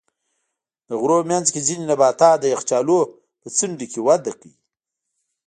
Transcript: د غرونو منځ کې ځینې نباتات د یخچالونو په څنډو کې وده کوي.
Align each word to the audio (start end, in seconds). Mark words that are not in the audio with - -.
د 0.87 0.89
غرونو 1.01 1.27
منځ 1.31 1.47
کې 1.53 1.65
ځینې 1.67 1.83
نباتات 1.91 2.37
د 2.41 2.45
یخچالونو 2.53 3.09
په 3.41 3.47
څنډو 3.57 3.85
کې 3.91 3.99
وده 4.07 4.31
کوي. 4.39 4.53